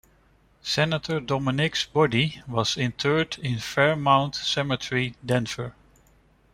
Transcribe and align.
Senator 0.63 1.19
Dominick's 1.19 1.85
body 1.85 2.41
was 2.47 2.75
interred 2.75 3.37
in 3.37 3.59
Fairmount 3.59 4.33
Cemetery, 4.33 5.13
Denver. 5.23 5.75